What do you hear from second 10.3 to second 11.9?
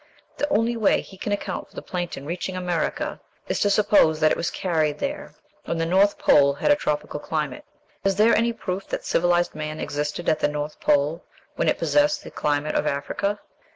the North Pole when it